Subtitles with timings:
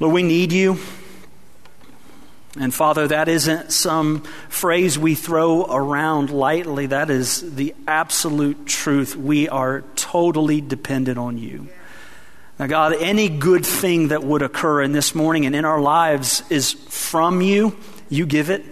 [0.00, 0.78] Lord, we need you.
[2.58, 6.86] And Father, that isn't some phrase we throw around lightly.
[6.86, 9.14] That is the absolute truth.
[9.14, 11.68] We are totally dependent on you.
[12.58, 16.42] Now, God, any good thing that would occur in this morning and in our lives
[16.48, 17.76] is from you.
[18.08, 18.64] You give it.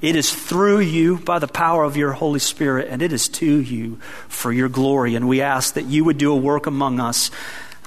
[0.00, 3.60] It is through you by the power of your Holy Spirit, and it is to
[3.60, 3.96] you
[4.28, 5.14] for your glory.
[5.14, 7.30] And we ask that you would do a work among us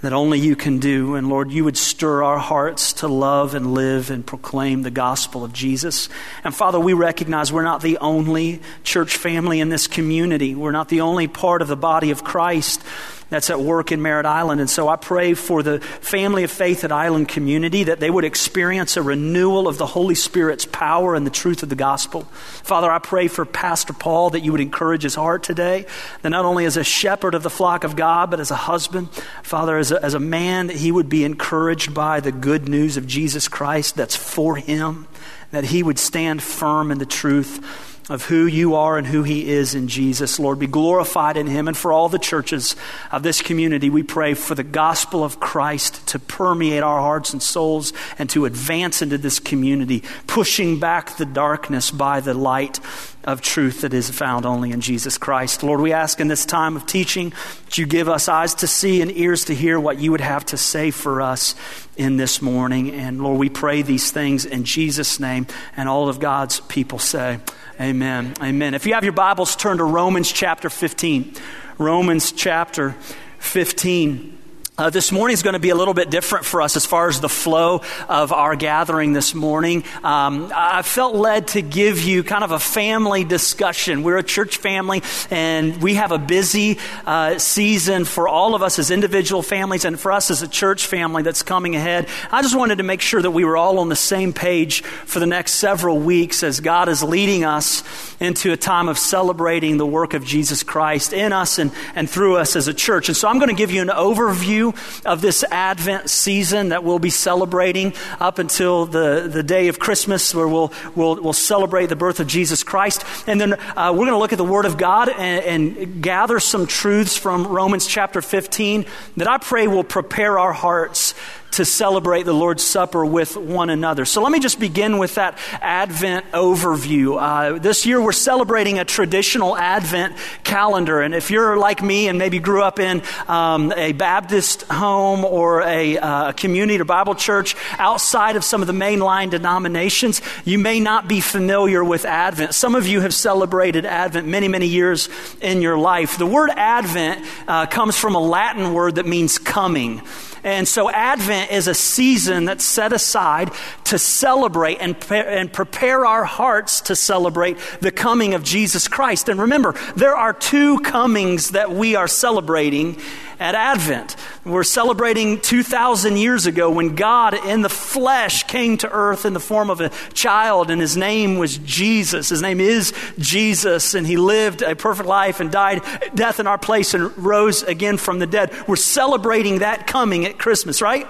[0.02, 1.16] that only you can do.
[1.16, 5.44] And Lord, you would stir our hearts to love and live and proclaim the gospel
[5.44, 6.10] of Jesus.
[6.44, 10.56] And Father, we recognize we're not the only church family in this community.
[10.56, 12.82] We're not the only part of the body of Christ
[13.30, 14.60] that's at work in Merritt Island.
[14.60, 18.26] And so I pray for the family of faith at Island Community that they would
[18.26, 22.22] experience a renewal of the Holy Spirit's power and the truth of the gospel.
[22.24, 25.86] Father, I pray for Pastor Paul that you would encourage his heart today,
[26.22, 29.10] that not only as a shepherd of the flock of God, but as a husband,
[29.44, 32.98] Father, as a, as a man, that he would be encouraged by the good news
[32.98, 35.08] of Jesus Christ that's for him,
[35.52, 39.50] that he would stand firm in the truth of who you are and who He
[39.50, 40.40] is in Jesus.
[40.40, 41.68] Lord, be glorified in Him.
[41.68, 42.76] And for all the churches
[43.12, 47.42] of this community, we pray for the gospel of Christ to permeate our hearts and
[47.42, 52.80] souls and to advance into this community, pushing back the darkness by the light
[53.24, 55.62] of truth that is found only in Jesus Christ.
[55.62, 57.34] Lord, we ask in this time of teaching
[57.66, 60.46] that you give us eyes to see and ears to hear what you would have
[60.48, 61.54] to say for us
[61.98, 62.92] in this morning.
[62.92, 65.48] And Lord, we pray these things in Jesus' name.
[65.76, 67.40] And all of God's people say,
[67.80, 68.34] Amen.
[68.42, 68.74] Amen.
[68.74, 71.34] If you have your Bibles, turn to Romans chapter 15.
[71.78, 72.92] Romans chapter
[73.38, 74.38] 15.
[74.80, 77.10] Uh, this morning is going to be a little bit different for us as far
[77.10, 79.84] as the flow of our gathering this morning.
[80.06, 84.04] Um, I felt led to give you kind of a family discussion.
[84.04, 88.80] We're a church family, and we have a busy uh, season for all of us
[88.80, 92.08] as individual families and for us as a church family that's coming ahead.
[92.32, 95.20] I just wanted to make sure that we were all on the same page for
[95.20, 97.84] the next several weeks as God is leading us
[98.22, 102.38] into a time of celebrating the work of Jesus Christ in us and, and through
[102.38, 103.10] us as a church.
[103.10, 104.69] And so I'm going to give you an overview
[105.06, 110.34] of this Advent season that we'll be celebrating up until the, the day of Christmas,
[110.34, 113.04] where we'll, we'll, we'll celebrate the birth of Jesus Christ.
[113.28, 116.40] And then uh, we're going to look at the Word of God and, and gather
[116.40, 118.86] some truths from Romans chapter 15
[119.18, 121.14] that I pray will prepare our hearts
[121.52, 124.06] to celebrate the Lord's Supper with one another.
[124.06, 127.20] So let me just begin with that Advent overview.
[127.20, 131.02] Uh, this year we're celebrating a traditional Advent calendar.
[131.02, 135.62] And if you're like me and maybe grew up in um, a Baptist home or
[135.62, 140.80] a uh, community or Bible church outside of some of the mainline denominations, you may
[140.80, 142.54] not be familiar with Advent.
[142.54, 145.10] Some of you have celebrated Advent many, many years
[145.42, 146.18] in your life.
[146.18, 150.02] The word Advent uh, comes from a Latin word that means coming.
[150.44, 153.52] And so Advent is a season that's set aside
[153.86, 159.30] to celebrate and, and prepare our hearts to celebrate the coming of Jesus Christ.
[159.30, 162.98] And remember, there are two comings that we are celebrating
[163.40, 164.16] at Advent.
[164.46, 169.40] We're celebrating 2,000 years ago when God in the flesh came to earth in the
[169.40, 172.30] form of a child, and his name was Jesus.
[172.30, 175.82] His name is Jesus, and he lived a perfect life and died
[176.14, 178.52] death in our place and rose again from the dead.
[178.68, 181.08] We're celebrating that coming at Christmas, right?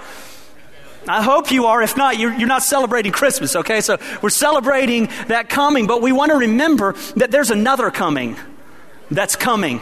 [1.08, 1.82] I hope you are.
[1.82, 3.82] If not, you're, you're, not celebrating Christmas, okay?
[3.82, 8.36] So we're celebrating that coming, but we want to remember that there's another coming
[9.10, 9.82] that's coming,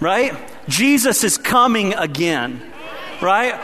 [0.00, 0.34] right?
[0.68, 2.60] Jesus is coming again,
[3.20, 3.60] right?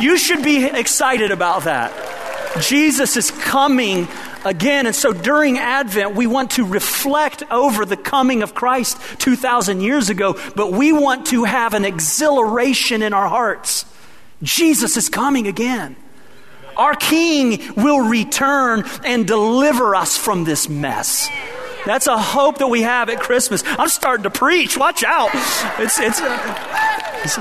[0.00, 1.92] You should be excited about that.
[2.60, 4.08] Jesus is coming
[4.44, 4.86] again.
[4.86, 10.10] And so during Advent, we want to reflect over the coming of Christ 2,000 years
[10.10, 13.84] ago, but we want to have an exhilaration in our hearts.
[14.42, 15.96] Jesus is coming again.
[16.76, 21.28] Our King will return and deliver us from this mess.
[21.86, 23.62] That's a hope that we have at Christmas.
[23.66, 24.76] I'm starting to preach.
[24.76, 25.30] Watch out.
[25.78, 27.38] It's, it's, it's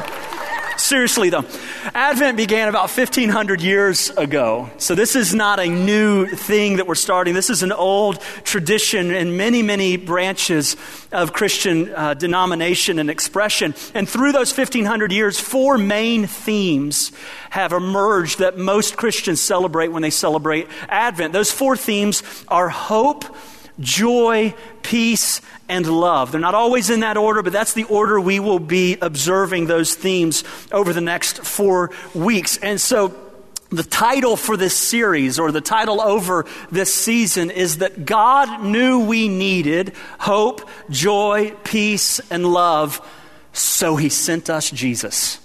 [0.82, 1.46] seriously though.
[1.94, 4.70] Advent began about 1500 years ago.
[4.78, 7.34] So this is not a new thing that we're starting.
[7.34, 10.76] This is an old tradition in many, many branches
[11.12, 13.74] of Christian uh, denomination and expression.
[13.94, 17.12] And through those 1500 years, four main themes
[17.50, 21.34] have emerged that most Christians celebrate when they celebrate Advent.
[21.34, 23.26] Those four themes are hope,
[23.80, 26.32] joy, peace, and love.
[26.32, 29.96] They're not always in that order, but that's the order we will be observing those
[29.96, 32.58] themes over the next four weeks.
[32.58, 33.16] And so,
[33.72, 39.06] the title for this series, or the title over this season, is that God knew
[39.06, 43.00] we needed hope, joy, peace, and love,
[43.54, 45.40] so He sent us Jesus.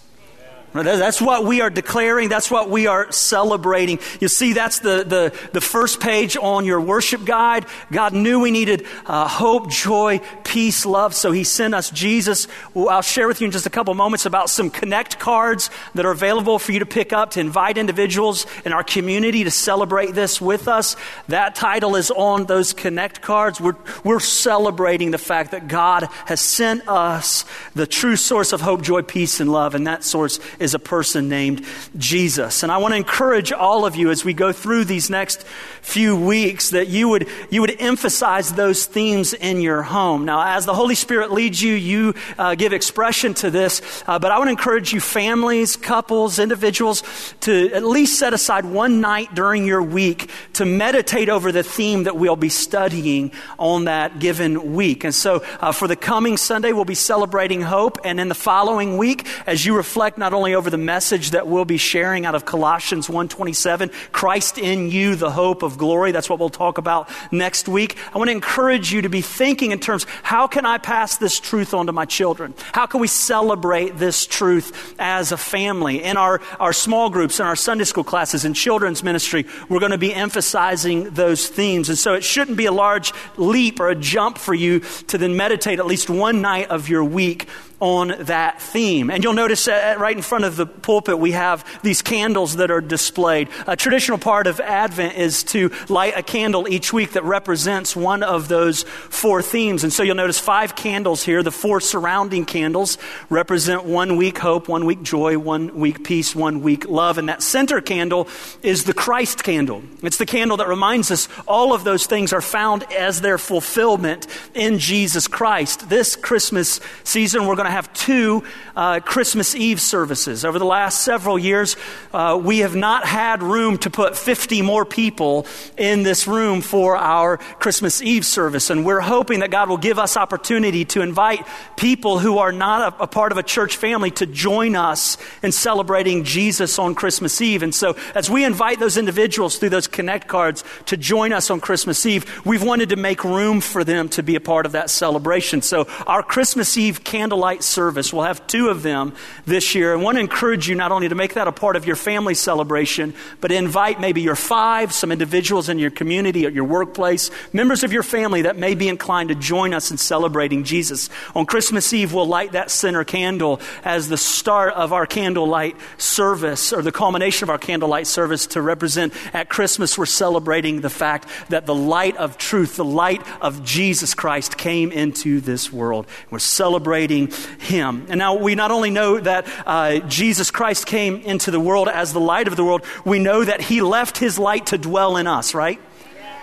[0.75, 2.29] That's what we are declaring.
[2.29, 4.00] That's what we are celebrating.
[4.21, 7.67] You see, that's the, the, the first page on your worship guide.
[7.93, 12.49] God knew we needed uh, hope, joy, peace, love, so He sent us Jesus.
[12.75, 16.11] I'll share with you in just a couple moments about some connect cards that are
[16.11, 20.41] available for you to pick up to invite individuals in our community to celebrate this
[20.41, 20.97] with us.
[21.29, 23.61] That title is on those connect cards.
[23.61, 27.44] We're, we're celebrating the fact that God has sent us
[27.75, 31.28] the true source of hope, joy, peace, and love, and that source is a person
[31.28, 31.64] named
[31.96, 32.62] Jesus.
[32.62, 35.44] And I want to encourage all of you as we go through these next
[35.82, 40.25] few weeks that you would, you would emphasize those themes in your home.
[40.25, 44.32] Now, as the Holy Spirit leads you, you uh, give expression to this, uh, but
[44.32, 47.02] I want to encourage you, families, couples, individuals,
[47.40, 52.05] to at least set aside one night during your week to meditate over the theme
[52.05, 55.05] that we'll be studying on that given week.
[55.05, 58.96] And so, uh, for the coming Sunday, we'll be celebrating hope, and in the following
[58.96, 62.45] week, as you reflect not only over the message that we'll be sharing out of
[62.45, 66.12] Colossians 1:27, Christ in you, the hope of glory.
[66.12, 67.97] That's what we'll talk about next week.
[68.15, 71.41] I want to encourage you to be thinking in terms, how can I pass this
[71.41, 72.55] truth on to my children?
[72.73, 76.03] How can we celebrate this truth as a family?
[76.03, 79.93] In our, our small groups, in our Sunday school classes, in children's ministry, we're going
[79.93, 81.89] to be emphasizing those themes.
[81.89, 85.37] And so it shouldn't be a large leap or a jump for you to then
[85.37, 87.49] meditate at least one night of your week
[87.81, 89.11] on that theme.
[89.11, 92.71] And you'll notice uh, right in front of the pulpit, we have these candles that
[92.71, 93.49] are displayed.
[93.67, 98.23] A traditional part of Advent is to light a candle each week that represents one
[98.23, 99.85] of those four themes.
[99.85, 101.43] And so you'll notice five candles here.
[101.43, 102.99] The four surrounding candles
[103.29, 107.19] represent one week hope, one week joy, one week peace, one week love.
[107.19, 108.29] And that center candle
[108.62, 109.82] is the Christ candle.
[110.03, 114.26] It's the candle that reminds us all of those things are found as their fulfillment
[114.55, 115.88] in Jesus Christ.
[115.88, 118.44] This Christmas season, we're going to have two
[118.76, 120.44] uh, Christmas Eve services.
[120.44, 121.76] Over the last several years,
[122.12, 125.46] uh, we have not had room to put 50 more people
[125.76, 128.70] in this room for our Christmas Eve service.
[128.70, 131.46] And we're hoping that God will give us opportunity to invite
[131.76, 135.52] people who are not a, a part of a church family to join us in
[135.52, 137.62] celebrating Jesus on Christmas Eve.
[137.62, 141.61] And so, as we invite those individuals through those Connect cards to join us on
[141.61, 144.90] Christmas Eve, we've wanted to make room for them to be a part of that
[144.90, 145.62] celebration.
[145.62, 148.12] So, our Christmas Eve candlelight service.
[148.12, 149.15] We'll have two of them
[149.47, 149.93] this year.
[149.93, 151.97] And I want to encourage you not only to make that a part of your
[151.97, 157.31] family celebration, but invite maybe your five, some individuals in your community, at your workplace,
[157.53, 161.11] members of your family that may be inclined to join us in celebrating Jesus.
[161.35, 166.73] On Christmas Eve, we'll light that center candle as the start of our candlelight service,
[166.73, 171.29] or the culmination of our candlelight service to represent at Christmas, we're celebrating the fact
[171.49, 176.07] that the light of truth, the light of Jesus Christ came into this world.
[176.31, 178.06] We're celebrating him.
[178.08, 182.12] And now we not only know that uh, Jesus Christ came into the world as
[182.12, 185.26] the light of the world, we know that he left his light to dwell in
[185.26, 185.81] us, right?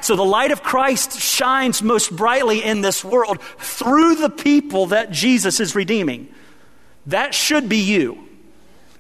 [0.01, 5.11] So the light of Christ shines most brightly in this world through the people that
[5.11, 6.33] Jesus is redeeming.
[7.05, 8.27] That should be you.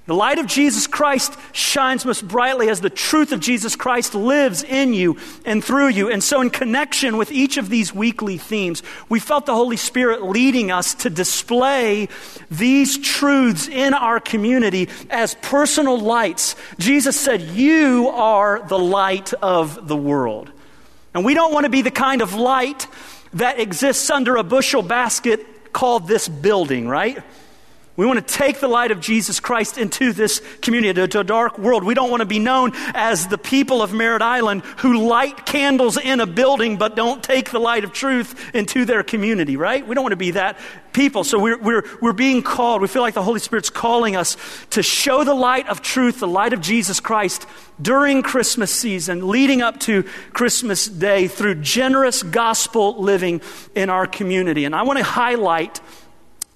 [0.07, 4.63] The light of Jesus Christ shines most brightly as the truth of Jesus Christ lives
[4.63, 6.09] in you and through you.
[6.09, 10.23] And so, in connection with each of these weekly themes, we felt the Holy Spirit
[10.23, 12.09] leading us to display
[12.49, 16.55] these truths in our community as personal lights.
[16.79, 20.51] Jesus said, You are the light of the world.
[21.13, 22.87] And we don't want to be the kind of light
[23.33, 27.23] that exists under a bushel basket called this building, right?
[27.97, 31.59] We want to take the light of Jesus Christ into this community, to, a dark
[31.59, 31.83] world.
[31.83, 35.97] We don't want to be known as the people of Merritt Island who light candles
[35.97, 39.85] in a building but don't take the light of truth into their community, right?
[39.85, 40.57] We don't want to be that
[40.93, 41.25] people.
[41.25, 42.81] So we're, we're, we're being called.
[42.81, 44.37] We feel like the Holy Spirit's calling us
[44.71, 47.45] to show the light of truth, the light of Jesus Christ
[47.81, 53.41] during Christmas season, leading up to Christmas Day through generous gospel living
[53.75, 54.63] in our community.
[54.65, 55.81] And I want to highlight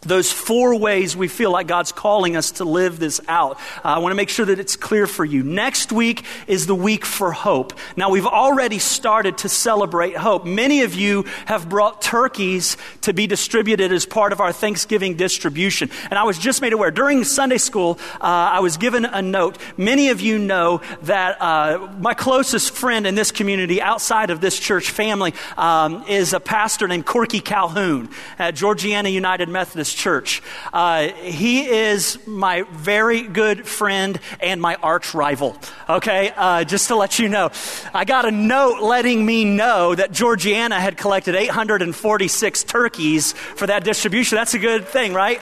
[0.06, 3.58] those four ways we feel like God's calling us to live this out.
[3.84, 5.44] Uh, I want to make sure that it's clear for you.
[5.44, 7.74] Next week is the week for hope.
[7.98, 10.46] Now, we've already started to celebrate hope.
[10.46, 15.90] Many of you have brought turkeys to be distributed as part of our Thanksgiving distribution.
[16.10, 19.58] And I was just made aware during Sunday school, uh, I was given a note.
[19.78, 24.60] Many of you know that uh, my closest friend in this community outside of this
[24.60, 30.44] church family um, is a pastor named Corky Calhoun at Georgiana United Methodist church.
[30.72, 35.58] Uh, he is my very good friend and my arch rival.
[35.90, 37.52] Okay, uh, just to let you know.
[37.94, 43.84] I got a note letting me know that Georgiana had collected 846 turkeys for that
[43.84, 44.36] distribution.
[44.36, 45.42] That's a good thing, right?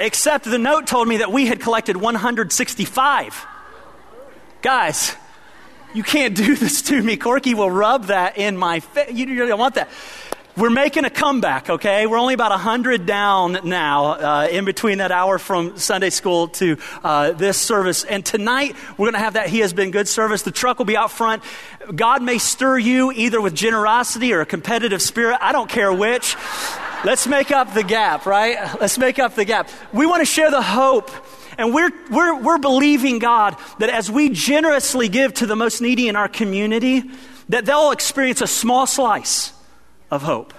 [0.00, 3.46] Except the note told me that we had collected 165.
[4.62, 5.16] Guys,
[5.94, 7.16] you can't do this to me.
[7.16, 9.10] Corky will rub that in my face.
[9.12, 9.88] You, don't want that.
[10.58, 12.08] We're making a comeback, okay?
[12.08, 16.76] We're only about 100 down now, uh, in between that hour from Sunday school to
[17.04, 18.02] uh, this service.
[18.02, 20.42] And tonight, we're going to have that He Has Been Good service.
[20.42, 21.44] The truck will be out front.
[21.94, 25.38] God may stir you either with generosity or a competitive spirit.
[25.40, 26.34] I don't care which.
[27.04, 28.80] Let's make up the gap, right?
[28.80, 29.70] Let's make up the gap.
[29.92, 31.12] We want to share the hope
[31.56, 36.08] and we're, we're, we're believing God that as we generously give to the most needy
[36.08, 37.04] in our community,
[37.48, 39.52] that they'll experience a small slice
[40.10, 40.54] of hope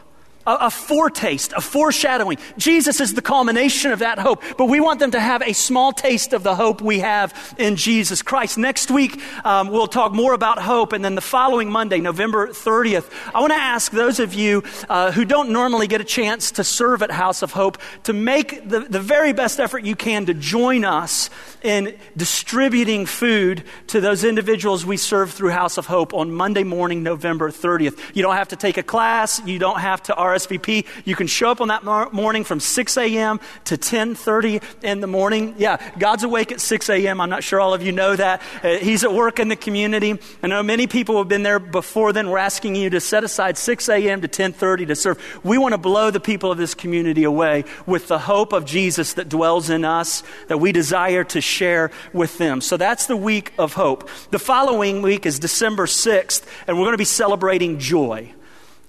[0.49, 2.37] a, a, foretaste, a foreshadowing.
[2.57, 5.91] Jesus is the culmination of that hope, but we want them to have a small
[5.93, 8.57] taste of the hope we have in Jesus Christ.
[8.57, 13.11] Next week, um, we'll talk more about hope, and then the following Monday, November 30th,
[13.33, 16.63] I want to ask those of you uh, who don't normally get a chance to
[16.63, 20.33] serve at House of Hope to make the, the very best effort you can to
[20.33, 21.29] join us
[21.61, 27.03] in distributing food to those individuals we serve through House of Hope on Monday morning,
[27.03, 27.99] November 30th.
[28.15, 30.85] You don't have to take a class, you don't have to RSVP RSVP.
[31.05, 33.39] You can show up on that morning from 6 a.m.
[33.65, 35.55] to 10:30 in the morning.
[35.57, 37.21] Yeah, God's awake at 6 a.m.
[37.21, 38.41] I'm not sure all of you know that.
[38.63, 40.17] Uh, he's at work in the community.
[40.41, 42.29] I know many people have been there before then.
[42.29, 44.21] We're asking you to set aside 6 a.m.
[44.21, 45.39] to 10:30 to serve.
[45.43, 49.13] We want to blow the people of this community away with the hope of Jesus
[49.13, 52.61] that dwells in us that we desire to share with them.
[52.61, 54.09] So that's the week of hope.
[54.31, 58.33] The following week is December 6th, and we're going to be celebrating joy.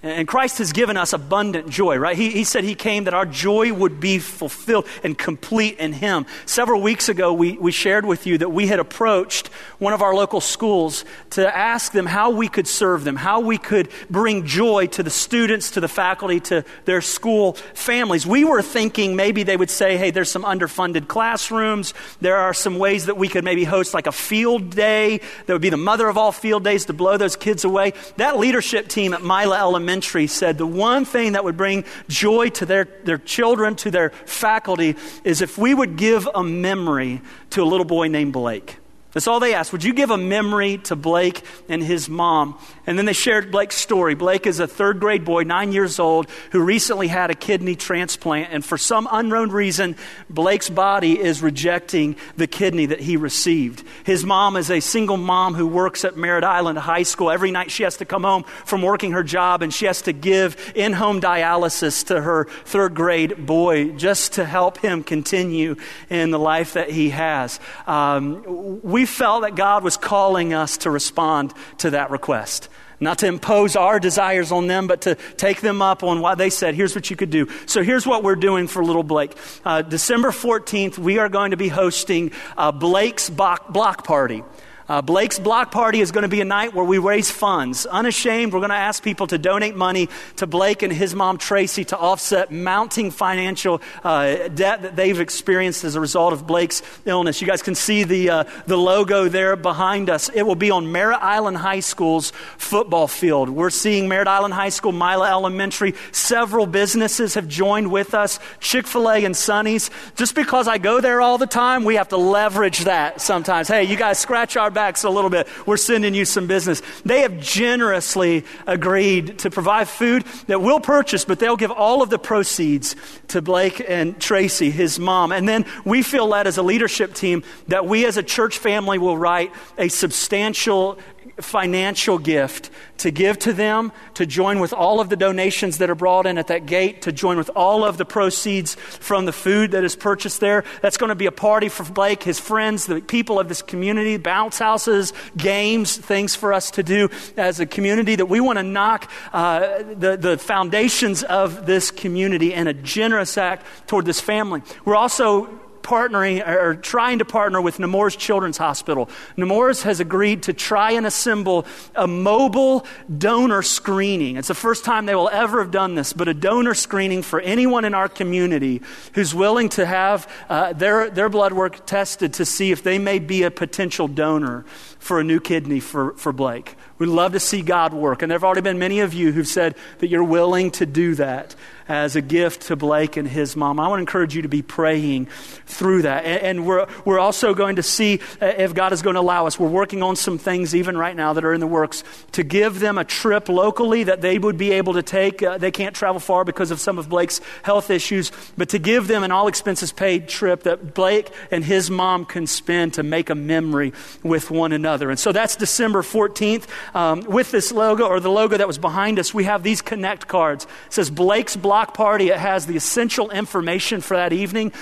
[0.03, 2.17] And Christ has given us abundant joy, right?
[2.17, 6.25] He, he said He came that our joy would be fulfilled and complete in Him.
[6.47, 10.15] Several weeks ago, we, we shared with you that we had approached one of our
[10.15, 14.87] local schools to ask them how we could serve them, how we could bring joy
[14.87, 18.27] to the students, to the faculty, to their school families.
[18.27, 21.93] We were thinking maybe they would say, hey, there's some underfunded classrooms.
[22.23, 25.61] There are some ways that we could maybe host like a field day that would
[25.61, 27.93] be the mother of all field days to blow those kids away.
[28.17, 32.49] That leadership team at Mila Elementary Elementary said the one thing that would bring joy
[32.51, 34.95] to their, their children, to their faculty,
[35.25, 37.21] is if we would give a memory
[37.51, 38.77] to a little boy named Blake.
[39.13, 39.73] That's all they asked.
[39.73, 42.59] Would you give a memory to Blake and his mom?
[42.87, 44.15] And then they shared Blake's story.
[44.15, 48.53] Blake is a third grade boy, nine years old, who recently had a kidney transplant.
[48.53, 49.97] And for some unknown reason,
[50.29, 53.85] Blake's body is rejecting the kidney that he received.
[54.05, 57.31] His mom is a single mom who works at Merritt Island High School.
[57.31, 60.13] Every night she has to come home from working her job and she has to
[60.13, 65.75] give in home dialysis to her third grade boy just to help him continue
[66.09, 67.59] in the life that he has.
[67.89, 72.69] Um, we we felt that God was calling us to respond to that request.
[73.03, 76.51] Not to impose our desires on them, but to take them up on what they
[76.51, 76.75] said.
[76.75, 77.49] Here's what you could do.
[77.65, 79.35] So here's what we're doing for little Blake.
[79.65, 84.45] Uh, December 14th, we are going to be hosting uh, Blake's block party.
[84.91, 87.87] Uh, Blake's block party is going to be a night where we raise funds.
[87.87, 91.85] Unashamed, we're going to ask people to donate money to Blake and his mom, Tracy,
[91.85, 97.41] to offset mounting financial uh, debt that they've experienced as a result of Blake's illness.
[97.41, 100.29] You guys can see the, uh, the logo there behind us.
[100.29, 103.49] It will be on Merritt Island High School's football field.
[103.49, 105.95] We're seeing Merritt Island High School, Mila Elementary.
[106.11, 109.89] Several businesses have joined with us Chick fil A and Sonny's.
[110.17, 113.69] Just because I go there all the time, we have to leverage that sometimes.
[113.69, 115.47] Hey, you guys scratch our back backs a little bit.
[115.67, 116.81] We're sending you some business.
[117.05, 122.09] They have generously agreed to provide food that we'll purchase, but they'll give all of
[122.09, 122.97] the proceeds
[123.29, 125.33] to Blake and Tracy, his mom.
[125.33, 128.97] And then we feel led as a leadership team that we as a church family
[128.97, 130.99] will write a substantial
[131.43, 135.95] financial gift to give to them, to join with all of the donations that are
[135.95, 139.71] brought in at that gate, to join with all of the proceeds from the food
[139.71, 140.65] that is purchased there.
[140.83, 144.17] That's going to be a party for Blake, his friends, the people of this community,
[144.17, 148.63] bounce houses, games, things for us to do as a community that we want to
[148.63, 154.63] knock uh, the, the foundations of this community in a generous act toward this family.
[154.85, 159.09] We're also partnering or trying to partner with Nemours Children's Hospital.
[159.37, 162.87] Nemours has agreed to try and assemble a mobile
[163.19, 164.37] donor screening.
[164.37, 167.41] It's the first time they will ever have done this, but a donor screening for
[167.41, 168.83] anyone in our community
[169.15, 173.19] who's willing to have uh, their, their blood work tested to see if they may
[173.19, 174.65] be a potential donor
[175.01, 176.77] for a new kidney for, for Blake.
[176.99, 178.21] We'd love to see God work.
[178.21, 181.15] And there have already been many of you who've said that you're willing to do
[181.15, 181.57] that
[181.89, 183.81] as a gift to Blake and his mom.
[183.81, 185.27] I want to encourage you to be praying
[185.65, 186.25] through that.
[186.27, 189.47] And, and we're, we're also going to see uh, if God is going to allow
[189.47, 189.59] us.
[189.59, 192.79] We're working on some things even right now that are in the works to give
[192.79, 195.43] them a trip locally that they would be able to take.
[195.43, 199.09] Uh, they can't travel far because of some of Blake's health issues, but to give
[199.09, 203.31] them an all expenses paid trip that Blake and his mom can spend to make
[203.31, 204.90] a memory with one another.
[204.99, 206.65] And so that's December 14th.
[206.95, 210.27] Um, with this logo or the logo that was behind us, we have these connect
[210.27, 210.65] cards.
[210.65, 212.29] It says Blake's block party.
[212.31, 214.73] It has the essential information for that evening.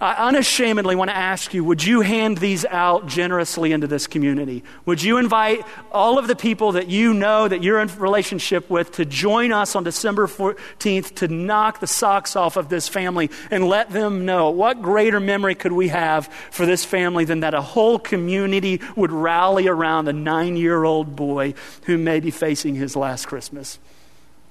[0.00, 4.62] I unashamedly want to ask you would you hand these out generously into this community?
[4.86, 8.92] Would you invite all of the people that you know that you're in relationship with
[8.92, 13.66] to join us on December 14th to knock the socks off of this family and
[13.66, 17.60] let them know what greater memory could we have for this family than that a
[17.60, 21.54] whole community would rally around a nine year old boy
[21.86, 23.80] who may be facing his last Christmas?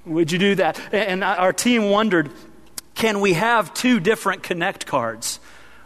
[0.06, 0.80] Would you do that?
[0.94, 2.32] And our team wondered
[2.98, 5.39] can we have two different Connect cards?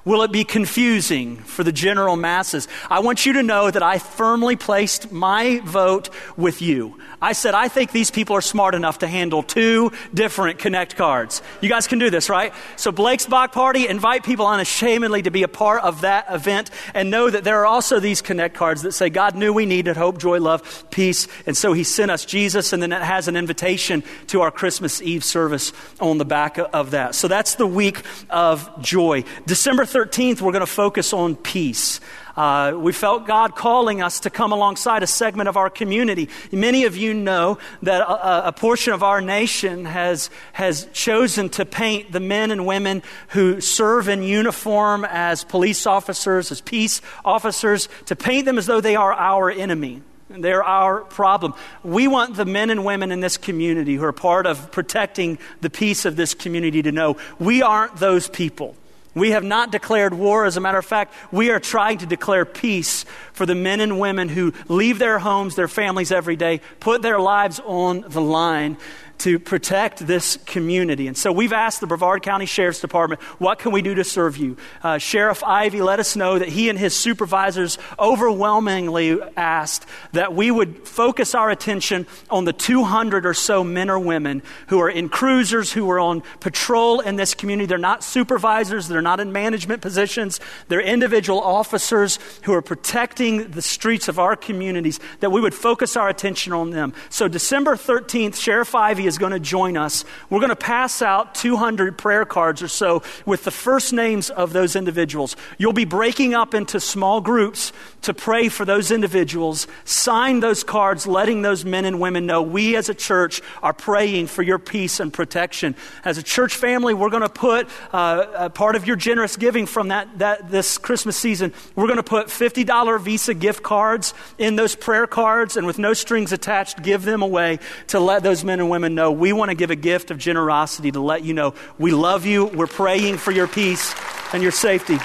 [0.04, 2.68] Will it be confusing for the general masses?
[2.90, 6.98] I want you to know that I firmly placed my vote with you.
[7.22, 11.44] I said, I think these people are smart enough to handle two different Connect cards.
[11.62, 12.52] You guys can do this, right?
[12.78, 17.12] So, Blake's Block Party, invite people unashamedly to be a part of that event and
[17.12, 20.18] know that there are also these Connect cards that say, God knew we needed hope,
[20.18, 24.04] joy, love, peace, and so He sent us Jesus, and then it has an invitation
[24.28, 27.14] to our Christmas Eve service on the back of that.
[27.14, 29.26] So, that's the week of joy.
[29.46, 32.00] December 13th, we're going to focus on peace.
[32.36, 36.30] Uh, we felt God calling us to come alongside a segment of our community.
[36.52, 41.66] Many of you know that a, a, portion of our nation has, has chosen to
[41.66, 47.90] paint the men and women who serve in uniform as police officers, as peace officers,
[48.06, 50.02] to paint them as though they are our enemy.
[50.30, 51.54] They're our problem.
[51.84, 55.70] We want the men and women in this community who are part of protecting the
[55.70, 58.76] peace of this community to know we aren't those people.
[59.14, 60.46] We have not declared war.
[60.46, 64.00] As a matter of fact, we are trying to declare peace for the men and
[64.00, 68.78] women who leave their homes, their families every day, put their lives on the line
[69.22, 71.08] to protect this community.
[71.08, 74.38] And so we've asked the Brevard County Sheriff's Department, what can we do to serve
[74.38, 74.58] you?
[74.82, 80.50] Uh, Sheriff Ivey let us know that he and his supervisors overwhelmingly asked that we
[80.50, 85.08] would focus our attention on the 200 or so men or women who are in
[85.08, 87.68] cruisers, who are on patrol in this community.
[87.68, 93.62] They're not supervisors, they're not in management positions, they're individual officers who are protecting the
[93.62, 96.94] streets of our communities, that we would focus our attention on them.
[97.10, 100.06] So December 13th, Sheriff Ivey is going to join us.
[100.30, 104.54] We're going to pass out 200 prayer cards or so with the first names of
[104.54, 105.36] those individuals.
[105.58, 109.68] You'll be breaking up into small groups to pray for those individuals.
[109.84, 114.28] Sign those cards, letting those men and women know we as a church are praying
[114.28, 115.76] for your peace and protection.
[116.06, 119.66] As a church family, we're going to put uh, a part of your generous giving
[119.66, 121.54] from that, that this Christmas season.
[121.76, 125.94] We're going to put $50 Visa gift cards in those prayer cards and with no
[125.94, 129.50] strings attached, give them away to let those men and women know know we want
[129.50, 133.18] to give a gift of generosity to let you know we love you, we're praying
[133.18, 133.96] for your peace
[134.32, 134.98] and your safety.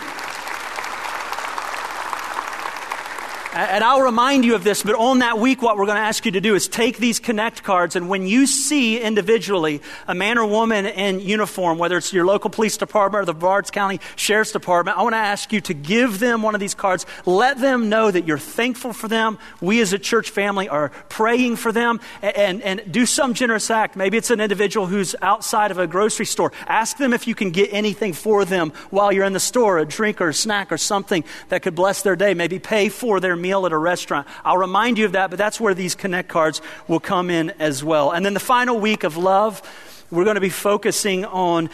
[3.56, 6.26] And I'll remind you of this, but on that week, what we're going to ask
[6.26, 10.36] you to do is take these connect cards, and when you see individually a man
[10.36, 14.52] or woman in uniform, whether it's your local police department or the Brevard County Sheriff's
[14.52, 17.06] Department, I want to ask you to give them one of these cards.
[17.24, 19.38] Let them know that you're thankful for them.
[19.62, 23.70] We as a church family are praying for them, and, and, and do some generous
[23.70, 23.96] act.
[23.96, 26.52] Maybe it's an individual who's outside of a grocery store.
[26.66, 29.86] Ask them if you can get anything for them while you're in the store, a
[29.86, 32.34] drink or a snack or something that could bless their day.
[32.34, 34.26] Maybe pay for their meal at a restaurant.
[34.44, 37.82] I'll remind you of that, but that's where these Connect cards will come in as
[37.82, 38.10] well.
[38.10, 39.62] And then the final week of love,
[40.10, 41.70] we're going to be focusing on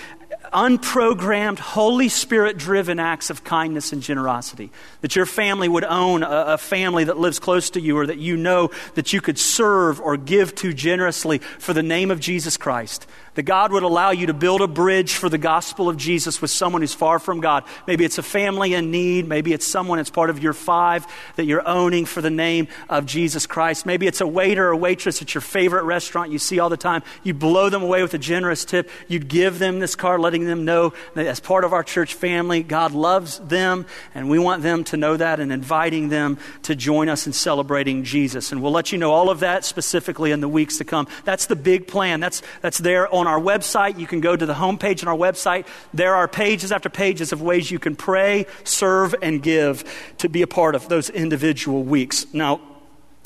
[0.53, 4.71] unprogrammed, Holy Spirit driven acts of kindness and generosity.
[5.01, 8.19] That your family would own a, a, family that lives close to you or that
[8.19, 12.57] you know that you could serve or give to generously for the name of Jesus
[12.57, 13.07] Christ.
[13.35, 16.51] That God would allow you to build a bridge for the gospel of Jesus with
[16.51, 17.65] someone who's far from God.
[17.87, 19.27] Maybe it's a family in need.
[19.27, 23.07] Maybe it's someone that's part of your five that you're owning for the name of
[23.07, 23.87] Jesus Christ.
[23.87, 27.03] Maybe it's a waiter or waitress at your favorite restaurant you see all the time.
[27.23, 28.91] You blow them away with a generous tip.
[29.09, 32.63] You'd give them this card, letting them know that as part of our church family,
[32.63, 37.09] God loves them, and we want them to know that and inviting them to join
[37.09, 38.53] us in celebrating Jesus.
[38.53, 41.09] And we'll let you know all of that specifically in the weeks to come.
[41.25, 42.21] That's the big plan.
[42.21, 43.99] That's, that's there on on our website.
[43.99, 45.67] You can go to the homepage on our website.
[45.95, 49.85] There are pages after pages of ways you can pray, serve, and give
[50.19, 52.27] to be a part of those individual weeks.
[52.35, 52.61] Now,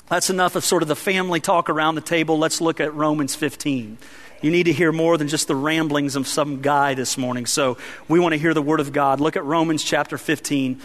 [0.09, 2.39] That's enough of sort of the family talk around the table.
[2.39, 3.99] Let's look at Romans 15.
[4.41, 7.47] You need to hear more than just the ramblings of some guy this morning.
[7.47, 9.19] So we want to hear the Word of God.
[9.21, 10.81] Look at Romans chapter 15,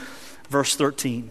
[0.49, 1.29] verse 13.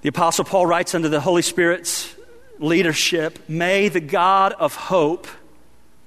[0.00, 2.14] The Apostle Paul writes under the Holy Spirit's
[2.58, 5.26] leadership May the God of hope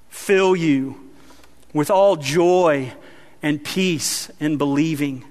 [0.09, 1.09] fill you
[1.73, 2.91] with all joy
[3.41, 5.23] and peace in believing,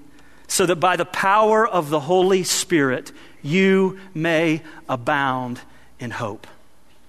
[0.47, 3.11] so that by the power of the Holy Spirit
[3.41, 5.59] you may abound
[5.99, 6.47] in hope.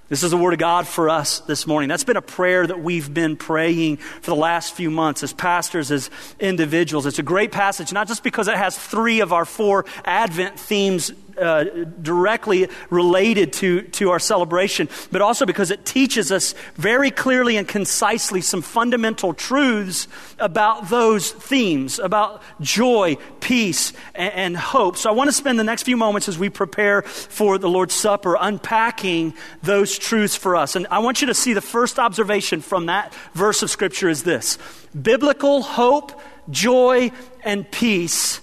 [0.08, 1.90] This is the word of God for us this morning.
[1.90, 5.90] That's been a prayer that we've been praying for the last few months as pastors,
[5.90, 6.08] as
[6.40, 7.04] individuals.
[7.04, 11.12] It's a great passage, not just because it has three of our four Advent themes
[11.40, 11.64] uh,
[12.02, 17.66] directly related to, to our celebration, but also because it teaches us very clearly and
[17.66, 24.96] concisely some fundamental truths about those themes, about joy, peace, and, and hope.
[24.96, 27.94] So I want to spend the next few moments as we prepare for the Lord's
[27.94, 30.76] Supper unpacking those truths for us.
[30.76, 34.22] And I want you to see the first observation from that verse of Scripture is
[34.22, 34.58] this
[35.00, 36.20] biblical hope,
[36.50, 37.10] joy,
[37.44, 38.40] and peace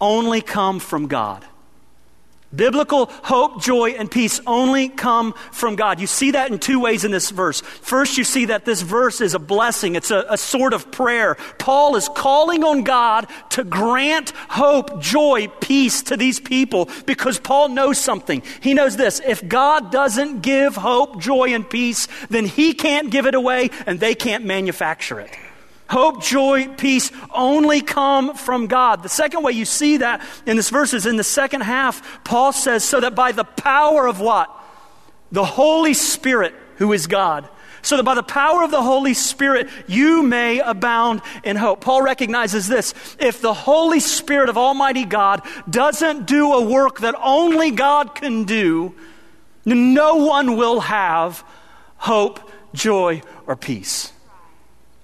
[0.00, 1.44] only come from God.
[2.54, 6.00] Biblical hope, joy, and peace only come from God.
[6.00, 7.60] You see that in two ways in this verse.
[7.60, 11.36] First, you see that this verse is a blessing, it's a, a, sort of prayer.
[11.58, 17.70] Paul is calling on God to grant hope, joy, peace to these people because Paul
[17.70, 18.42] knows something.
[18.60, 23.26] He knows this if God doesn't give hope, joy, and peace, then he can't give
[23.26, 25.30] it away and they can't manufacture it.
[25.88, 29.02] Hope, joy, peace only come from God.
[29.02, 32.52] The second way you see that in this verse is in the second half, Paul
[32.52, 34.50] says, so that by the power of what?
[35.30, 37.48] The Holy Spirit, who is God,
[37.82, 41.82] so that by the power of the Holy Spirit you may abound in hope.
[41.82, 42.94] Paul recognizes this.
[43.20, 48.44] If the Holy Spirit of Almighty God doesn't do a work that only God can
[48.44, 48.94] do,
[49.66, 51.44] no one will have
[51.98, 52.40] hope,
[52.72, 54.13] joy, or peace.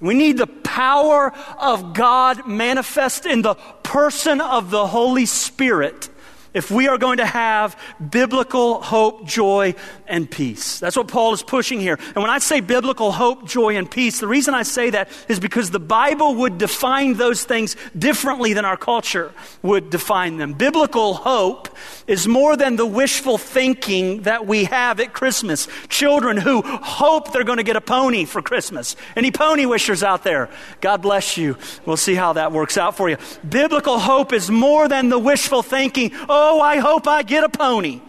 [0.00, 6.08] We need the power of God manifest in the person of the Holy Spirit
[6.54, 7.78] if we are going to have
[8.10, 9.74] biblical hope, joy,
[10.06, 10.80] and peace.
[10.80, 11.98] That's what Paul is pushing here.
[12.14, 15.38] And when I say biblical hope, joy, and peace, the reason I say that is
[15.38, 19.32] because the Bible would define those things differently than our culture
[19.62, 20.54] would define them.
[20.54, 21.68] Biblical hope
[22.06, 25.68] is more than the wishful thinking that we have at Christmas.
[25.88, 28.96] Children who hope they're going to get a pony for Christmas.
[29.14, 30.50] Any pony wishers out there?
[30.80, 31.56] God bless you.
[31.86, 33.16] We'll see how that works out for you.
[33.48, 37.50] Biblical hope is more than the wishful thinking, oh, Oh, I hope I get a
[37.50, 38.00] pony.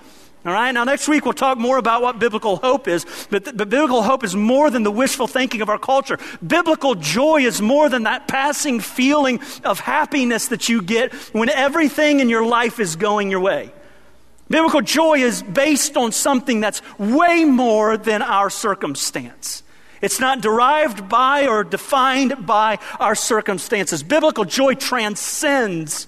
[0.46, 3.70] All right, now next week we'll talk more about what biblical hope is, but, but
[3.70, 6.17] biblical hope is more than the wishful thinking of our culture.
[6.46, 12.22] Biblical joy is more than that passing feeling of happiness that you get when everything
[12.22, 13.72] in your life is going your way.
[14.50, 19.62] Biblical joy is based on something that's way more than our circumstance.
[20.02, 24.04] It's not derived by or defined by our circumstances.
[24.04, 26.08] Biblical joy transcends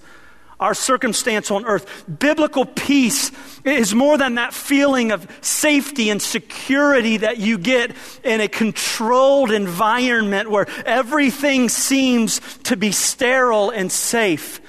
[0.64, 2.06] our circumstance on earth.
[2.20, 3.32] Biblical peace
[3.64, 9.52] is more than that feeling of safety and security that you get in a controlled
[9.52, 14.62] environment where everything seems to be sterile and safe.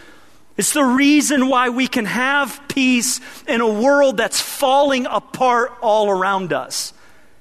[0.57, 6.11] It's the reason why we can have peace in a world that's falling apart all
[6.11, 6.93] around us.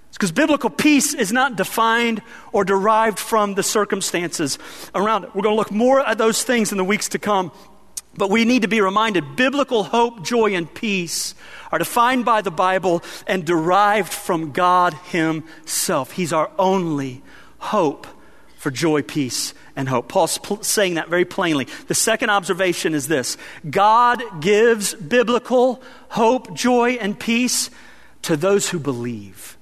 [0.09, 4.59] It's because biblical peace is not defined or derived from the circumstances
[4.93, 5.33] around it.
[5.33, 7.51] We're going to look more at those things in the weeks to come.
[8.15, 11.33] But we need to be reminded biblical hope, joy, and peace
[11.71, 16.11] are defined by the Bible and derived from God Himself.
[16.11, 17.23] He's our only
[17.57, 18.05] hope
[18.57, 20.07] for joy, peace, and hope.
[20.07, 21.67] Paul's saying that very plainly.
[21.87, 23.37] The second observation is this
[23.69, 27.69] God gives biblical hope, joy, and peace
[28.21, 29.57] to those who believe.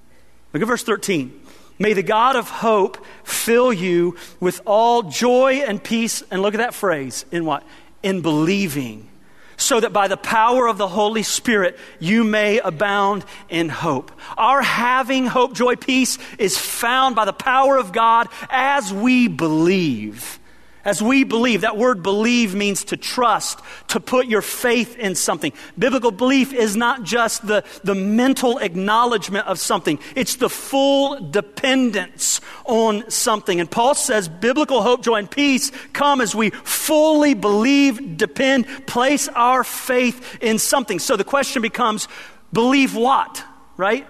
[0.54, 1.40] Look at verse 13.
[1.80, 6.22] May the God of hope fill you with all joy and peace.
[6.30, 7.64] And look at that phrase in what?
[8.04, 9.10] In believing,
[9.58, 14.12] so that by the power of the Holy Spirit you may abound in hope.
[14.38, 20.40] Our having hope, joy, peace is found by the power of God as we believe.
[20.84, 25.54] As we believe, that word believe means to trust, to put your faith in something.
[25.78, 32.42] Biblical belief is not just the, the mental acknowledgement of something, it's the full dependence
[32.66, 33.60] on something.
[33.60, 39.28] And Paul says biblical hope, joy, and peace come as we fully believe, depend, place
[39.30, 40.98] our faith in something.
[41.00, 42.08] So the question becomes
[42.52, 43.44] believe what,
[43.78, 44.08] right?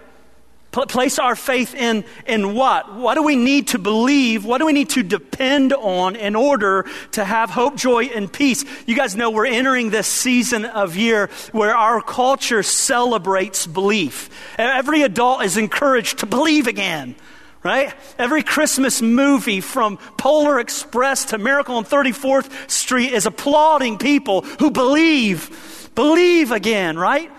[0.71, 2.95] Place our faith in, in what?
[2.95, 4.45] What do we need to believe?
[4.45, 8.63] What do we need to depend on in order to have hope, joy, and peace?
[8.85, 14.29] You guys know we're entering this season of year where our culture celebrates belief.
[14.57, 17.15] Every adult is encouraged to believe again
[17.63, 17.93] right?
[18.17, 24.71] Every Christmas movie from Polar Express to Miracle on 34th Street is applauding people who
[24.71, 27.31] believe, believe again, right?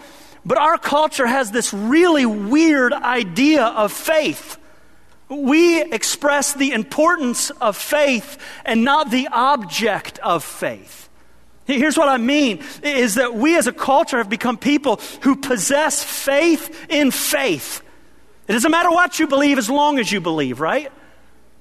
[0.45, 4.59] But our culture has this really weird idea of faith.
[5.29, 11.09] We express the importance of faith and not the object of faith.
[11.65, 16.03] Here's what I mean is that we as a culture have become people who possess
[16.03, 17.83] faith in faith.
[18.49, 20.93] It doesn't matter what you believe as long as you believe, right?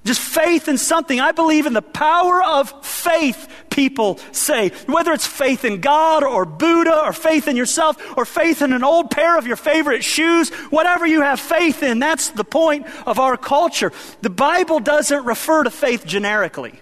[0.04, 1.20] Just faith in something.
[1.20, 4.70] I believe in the power of faith, people say.
[4.88, 8.84] Whether it's faith in God or Buddha or faith in yourself or faith in an
[8.84, 13.20] old pair of your favorite shoes, whatever you have faith in, that's the point of
[13.20, 13.92] our culture.
[14.22, 16.82] The Bible doesn't refer to faith generically.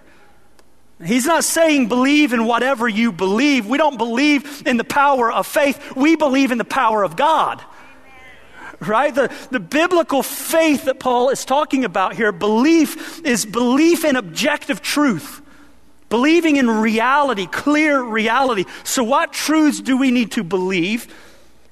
[1.04, 3.66] He's not saying believe in whatever you believe.
[3.66, 5.96] We don't believe in the power of faith.
[5.96, 7.64] We believe in the power of God
[8.80, 9.14] right?
[9.14, 14.82] The, the biblical faith that Paul is talking about here, belief, is belief in objective
[14.82, 15.42] truth.
[16.10, 18.66] Believing in reality, clear reality.
[18.84, 21.08] So, what truths do we need to believe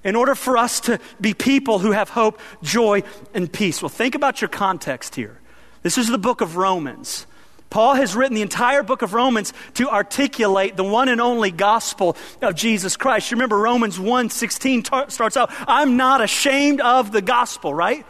[0.03, 3.01] in order for us to be people who have hope, joy,
[3.33, 3.81] and peace?
[3.81, 5.39] Well, think about your context here.
[5.81, 7.25] This is the book of Romans.
[7.69, 12.15] Paul has written the entire book of Romans to articulate the one and only gospel
[12.41, 13.29] of Jesus Christ.
[13.29, 18.05] You remember Romans 1 16 starts out, I'm not ashamed of the gospel, right?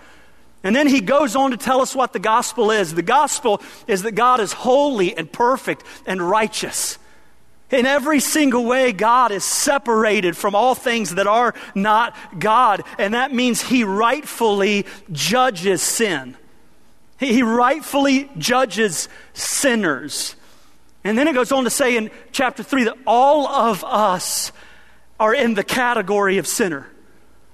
[0.63, 2.93] And then he goes on to tell us what the gospel is.
[2.93, 6.97] The gospel is that God is holy and perfect and righteous.
[7.69, 12.83] In every single way, God is separated from all things that are not God.
[12.97, 16.37] And that means he rightfully judges sin.
[17.17, 20.35] He rightfully judges sinners.
[21.03, 24.51] And then it goes on to say in chapter 3 that all of us
[25.19, 26.87] are in the category of sinner.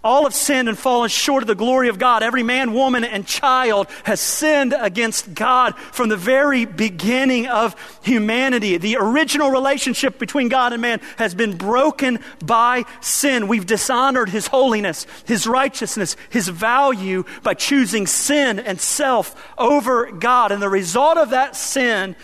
[0.03, 2.23] All have sinned and fallen short of the glory of God.
[2.23, 8.75] Every man, woman, and child has sinned against God from the very beginning of humanity.
[8.77, 13.47] The original relationship between God and man has been broken by sin.
[13.47, 20.51] We've dishonored His holiness, His righteousness, His value by choosing sin and self over God.
[20.51, 22.17] And the result of that sin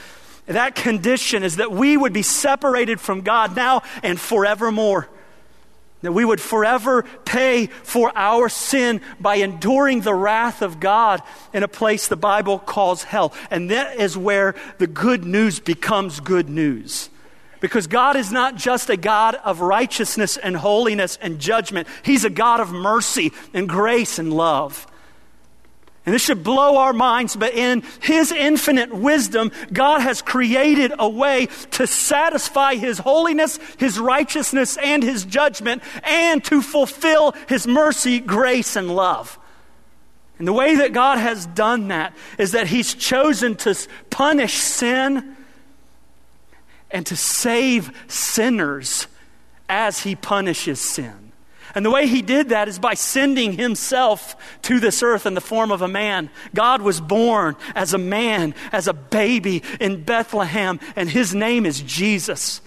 [0.47, 5.07] that condition is that we would be separated from God now and forevermore.
[6.01, 11.21] That we would forever pay for our sin by enduring the wrath of God
[11.53, 13.33] in a place the Bible calls hell.
[13.51, 17.09] And that is where the good news becomes good news.
[17.59, 22.29] Because God is not just a God of righteousness and holiness and judgment, He's a
[22.29, 24.87] God of mercy and grace and love.
[26.09, 31.07] And this should blow our minds, but in His infinite wisdom, God has created a
[31.07, 38.19] way to satisfy His holiness, His righteousness, and His judgment, and to fulfill His mercy,
[38.19, 39.37] grace, and love.
[40.39, 43.77] And the way that God has done that is that He's chosen to
[44.09, 45.37] punish sin
[46.89, 49.05] and to save sinners
[49.69, 51.18] as He punishes sin.
[51.79, 55.39] And the way he did that is by sending himself to this earth in the
[55.39, 56.29] form of a man.
[56.53, 61.79] God was born as a man, as a baby in Bethlehem, and his name is
[61.79, 62.59] Jesus.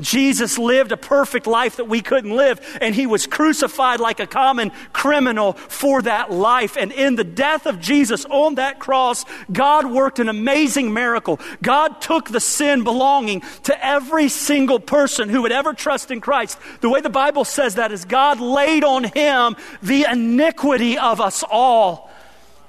[0.00, 4.26] Jesus lived a perfect life that we couldn't live, and he was crucified like a
[4.26, 6.76] common criminal for that life.
[6.76, 11.40] And in the death of Jesus on that cross, God worked an amazing miracle.
[11.62, 16.58] God took the sin belonging to every single person who would ever trust in Christ.
[16.80, 21.44] The way the Bible says that is God laid on him the iniquity of us
[21.48, 22.07] all.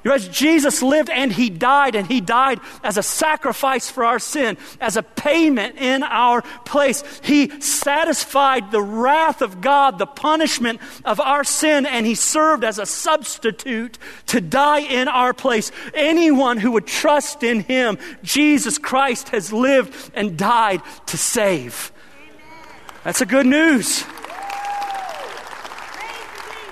[0.06, 4.58] As Jesus lived and he died, and he died as a sacrifice for our sin,
[4.80, 7.04] as a payment in our place.
[7.22, 12.80] He satisfied the wrath of God, the punishment of our sin, and he served as
[12.80, 15.72] a substitute to die in our place.
[15.94, 21.92] Anyone who would trust in him, Jesus Christ has lived and died to save.
[23.04, 24.06] That's a good news.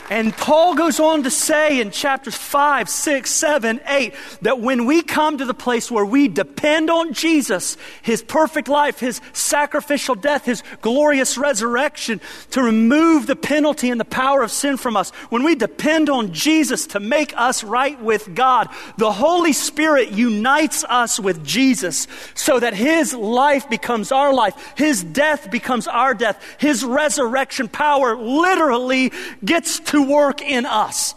[0.09, 5.01] And Paul goes on to say in chapters 5, 6, 7, 8 that when we
[5.01, 10.45] come to the place where we depend on Jesus, his perfect life, his sacrificial death,
[10.45, 15.43] his glorious resurrection to remove the penalty and the power of sin from us, when
[15.43, 21.19] we depend on Jesus to make us right with God, the Holy Spirit unites us
[21.19, 26.85] with Jesus so that his life becomes our life, his death becomes our death, his
[26.85, 29.11] resurrection power literally
[29.43, 31.15] gets to to work in us.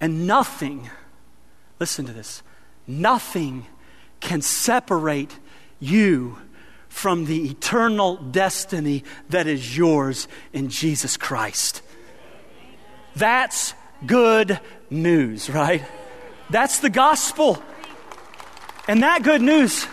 [0.00, 0.90] And nothing,
[1.78, 2.42] listen to this,
[2.86, 3.66] nothing
[4.20, 5.38] can separate
[5.80, 6.38] you
[6.88, 11.82] from the eternal destiny that is yours in Jesus Christ.
[13.14, 13.74] That's
[14.06, 15.84] good news, right?
[16.48, 17.62] That's the gospel.
[18.88, 19.86] And that good news,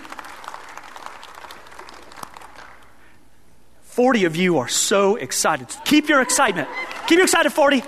[3.94, 5.68] 40 of you are so excited.
[5.86, 6.68] Keep your excitement.
[7.06, 7.84] Keep your excited, 40.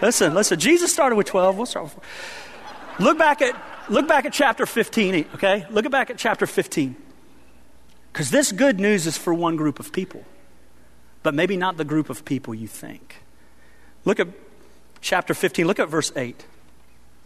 [0.00, 0.56] Listen, listen.
[0.56, 1.56] Jesus started with 12.
[1.56, 3.06] We'll start with 4.
[3.06, 5.66] Look back at look back at chapter 15, okay?
[5.70, 6.94] Look back at chapter 15.
[8.12, 10.22] Because this good news is for one group of people,
[11.24, 13.24] but maybe not the group of people you think.
[14.04, 14.28] Look at
[15.00, 16.46] chapter 15, look at verse 8.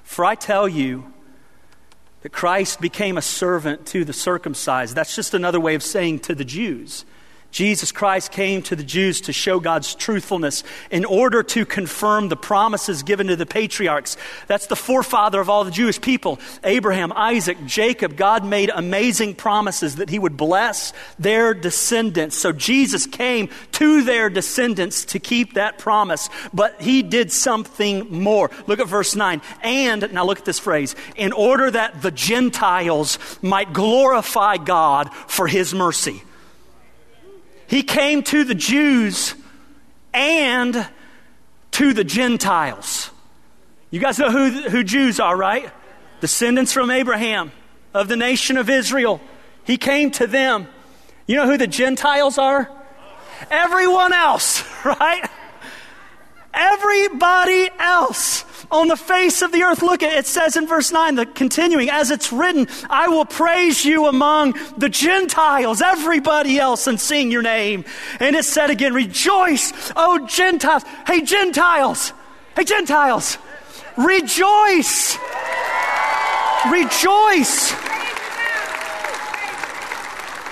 [0.04, 1.12] For I tell you
[2.24, 4.96] that Christ became a servant to the circumcised.
[4.96, 7.04] That's just another way of saying to the Jews.
[7.54, 12.36] Jesus Christ came to the Jews to show God's truthfulness in order to confirm the
[12.36, 14.16] promises given to the patriarchs.
[14.48, 18.16] That's the forefather of all the Jewish people Abraham, Isaac, Jacob.
[18.16, 22.36] God made amazing promises that he would bless their descendants.
[22.36, 26.28] So Jesus came to their descendants to keep that promise.
[26.52, 28.50] But he did something more.
[28.66, 29.40] Look at verse 9.
[29.62, 35.46] And, now look at this phrase, in order that the Gentiles might glorify God for
[35.46, 36.24] his mercy.
[37.66, 39.34] He came to the Jews
[40.12, 40.86] and
[41.72, 43.10] to the Gentiles.
[43.90, 45.70] You guys know who, who Jews are, right?
[46.20, 47.52] Descendants from Abraham
[47.92, 49.20] of the nation of Israel.
[49.64, 50.68] He came to them.
[51.26, 52.70] You know who the Gentiles are?
[53.50, 55.28] Everyone else, right?
[56.52, 58.44] Everybody else
[58.74, 59.82] on the face of the earth.
[59.82, 63.84] Look, at it says in verse 9, the continuing, as it's written, I will praise
[63.84, 67.84] you among the Gentiles, everybody else, and sing your name.
[68.18, 70.82] And it said again, rejoice, oh Gentiles.
[71.06, 72.12] Hey, Gentiles.
[72.56, 73.38] Hey, Gentiles.
[73.96, 75.16] Rejoice.
[76.70, 77.72] Rejoice.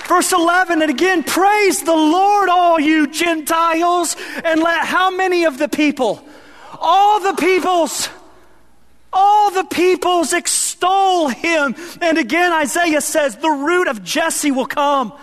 [0.07, 5.57] Verse 11, and again, praise the Lord, all you Gentiles, and let how many of
[5.57, 6.23] the people?
[6.83, 8.09] All the peoples,
[9.11, 11.75] all the peoples extol him.
[12.01, 15.13] And again, Isaiah says, the root of Jesse will come.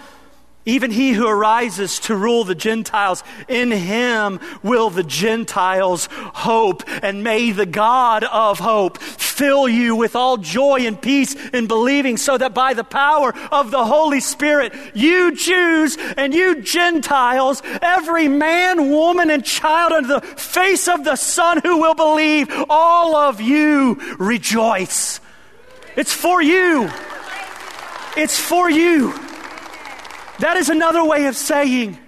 [0.66, 6.82] Even he who arises to rule the Gentiles, in him will the Gentiles hope.
[7.02, 8.98] And may the God of hope
[9.40, 13.70] fill you with all joy and peace in believing, so that by the power of
[13.70, 20.20] the Holy Spirit, you Jews and you Gentiles, every man, woman, and child under the
[20.20, 25.20] face of the sun who will believe, all of you rejoice.
[25.96, 26.90] It's for you.
[28.18, 29.14] It's for you.
[30.40, 31.98] That is another way of saying,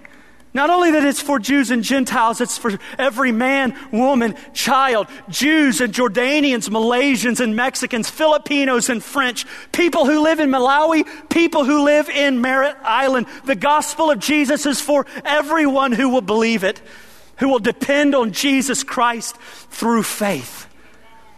[0.53, 5.81] not only that it's for Jews and Gentiles, it's for every man, woman, child, Jews
[5.81, 11.83] and Jordanians, Malaysians and Mexicans, Filipinos and French, people who live in Malawi, people who
[11.83, 13.25] live in Merritt Island.
[13.45, 16.81] The gospel of Jesus is for everyone who will believe it,
[17.37, 20.67] who will depend on Jesus Christ through faith.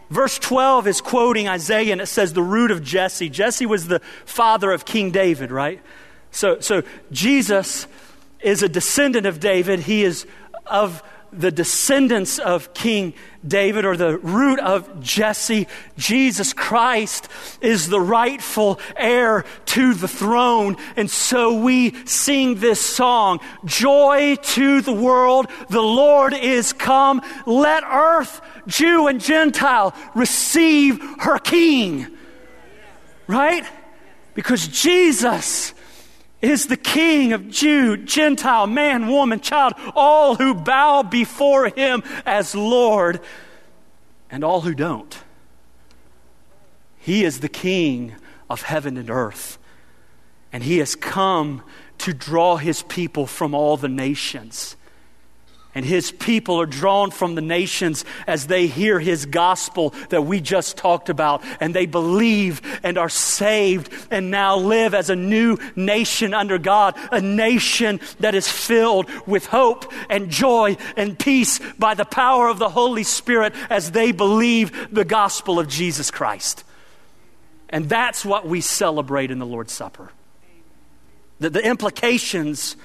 [0.09, 3.29] Verse 12 is quoting Isaiah and it says, the root of Jesse.
[3.29, 5.79] Jesse was the father of King David, right?
[6.31, 7.87] So, so Jesus
[8.41, 9.79] is a descendant of David.
[9.79, 10.25] He is
[10.65, 11.03] of
[11.37, 13.13] the descendants of King
[13.45, 15.67] David or the root of Jesse.
[15.97, 17.27] Jesus Christ
[17.61, 20.77] is the rightful heir to the throne.
[20.95, 27.21] And so we sing this song Joy to the world, the Lord is come.
[27.45, 32.07] Let earth, Jew and Gentile, receive her King.
[33.27, 33.65] Right?
[34.33, 35.73] Because Jesus
[36.41, 42.55] is the King of Jew, Gentile, man, woman, child, all who bow before him as
[42.55, 43.19] Lord,
[44.29, 45.17] and all who don't.
[46.97, 48.15] He is the King
[48.49, 49.57] of heaven and earth,
[50.51, 51.63] and he has come
[51.99, 54.75] to draw his people from all the nations
[55.75, 60.39] and his people are drawn from the nations as they hear his gospel that we
[60.39, 61.43] just talked about.
[61.59, 66.95] And they believe and are saved and now live as a new nation under God,
[67.11, 72.57] a nation that is filled with hope and joy and peace by the power of
[72.57, 76.63] the Holy Spirit as they believe the gospel of Jesus Christ.
[77.67, 80.09] And that's what we celebrate in the Lord's Supper.
[81.39, 82.77] The, the implications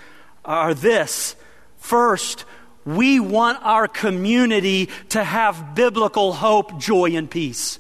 [0.44, 1.36] are this.
[1.78, 2.44] First,
[2.84, 7.78] we want our community to have biblical hope, joy, and peace.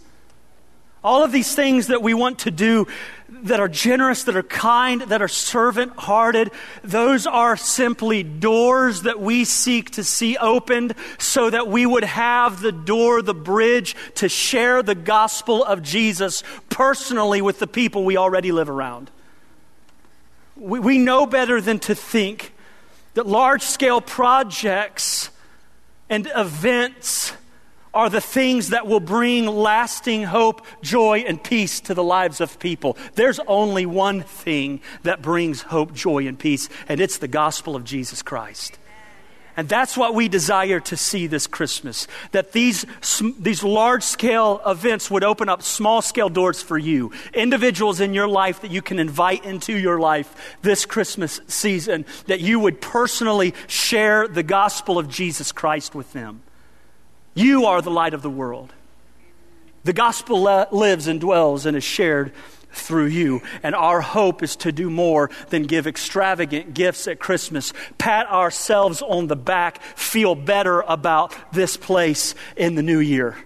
[1.02, 2.86] All of these things that we want to do
[3.30, 6.50] that are generous, that are kind, that are servant hearted,
[6.84, 12.60] those are simply doors that we seek to see opened so that we would have
[12.60, 18.18] the door, the bridge to share the gospel of Jesus personally with the people we
[18.18, 19.10] already live around.
[20.56, 22.52] We, we know better than to think
[23.14, 25.30] that large scale projects
[26.08, 27.32] and events
[27.92, 32.58] are the things that will bring lasting hope, joy, and peace to the lives of
[32.58, 32.96] people.
[33.14, 37.84] There's only one thing that brings hope, joy, and peace, and it's the gospel of
[37.84, 38.78] Jesus Christ.
[39.56, 42.06] And that's what we desire to see this Christmas.
[42.32, 42.86] That these,
[43.38, 47.12] these large scale events would open up small scale doors for you.
[47.34, 52.06] Individuals in your life that you can invite into your life this Christmas season.
[52.26, 56.42] That you would personally share the gospel of Jesus Christ with them.
[57.34, 58.72] You are the light of the world.
[59.84, 62.32] The gospel lives and dwells and is shared
[62.72, 63.42] through you.
[63.62, 69.02] And our hope is to do more than give extravagant gifts at Christmas, pat ourselves
[69.02, 73.36] on the back, feel better about this place in the new year.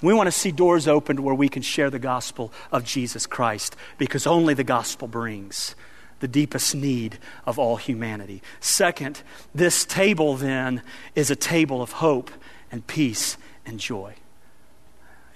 [0.00, 3.74] We want to see doors opened where we can share the gospel of Jesus Christ
[3.98, 5.74] because only the gospel brings
[6.20, 8.42] the deepest need of all humanity.
[8.60, 9.22] Second,
[9.54, 10.82] this table then
[11.14, 12.30] is a table of hope
[12.70, 13.36] and peace
[13.66, 14.14] and joy.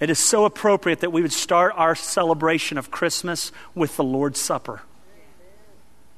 [0.03, 4.37] It is so appropriate that we would start our celebration of Christmas with the Lord's
[4.37, 4.81] Supper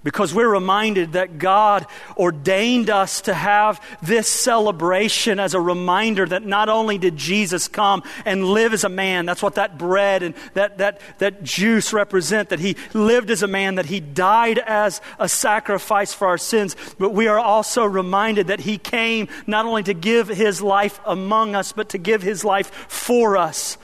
[0.05, 6.45] because we're reminded that God ordained us to have this celebration as a reminder that
[6.45, 10.35] not only did Jesus come and live as a man, that's what that bread and
[10.53, 15.01] that, that, that juice represent, that he lived as a man, that he died as
[15.17, 19.81] a sacrifice for our sins, but we are also reminded that he came not only
[19.81, 23.79] to give his life among us, but to give his life for us.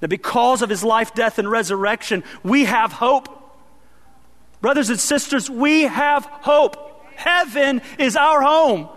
[0.00, 3.33] That because of his life, death, and resurrection, we have hope
[4.64, 7.12] Brothers and sisters, we have hope.
[7.16, 8.88] Heaven is our home.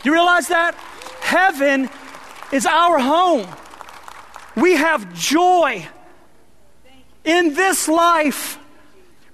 [0.00, 0.76] Do you realize that?
[1.20, 1.90] Heaven
[2.52, 3.48] is our home.
[4.54, 5.88] We have joy
[7.24, 8.60] in this life.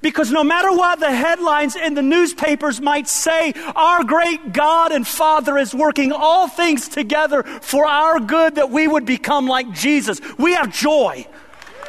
[0.00, 5.07] Because no matter what the headlines in the newspapers might say, our great God and
[5.07, 10.22] Father is working all things together for our good that we would become like Jesus.
[10.38, 11.26] We have joy.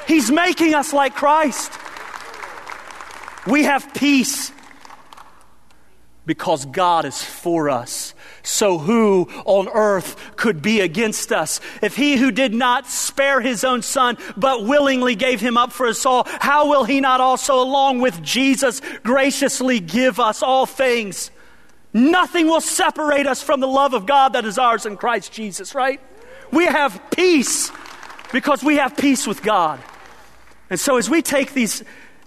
[0.06, 1.72] He's making us like Christ.
[3.46, 4.52] We have peace
[6.26, 8.14] because God is for us.
[8.42, 11.62] So who on earth could be against us?
[11.82, 15.88] If he who did not spare his own son, but willingly gave him up for
[15.88, 21.32] us all, how will he not also, along with Jesus, graciously give us all things?
[21.94, 25.74] Nothing will separate us from the love of God that is ours in Christ Jesus,
[25.74, 26.02] right?
[26.52, 27.72] We have peace
[28.32, 29.80] because we have peace with God.
[30.70, 31.84] And so as we take these